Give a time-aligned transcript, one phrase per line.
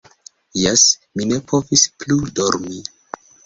[0.61, 0.85] Jes,
[1.21, 2.85] mi ne povis plu dormi.